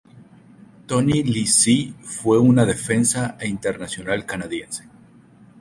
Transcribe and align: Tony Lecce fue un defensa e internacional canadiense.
Tony 0.87 1.21
Lecce 1.21 1.93
fue 2.01 2.39
un 2.39 2.55
defensa 2.55 3.37
e 3.39 3.47
internacional 3.47 4.25
canadiense. 4.25 4.85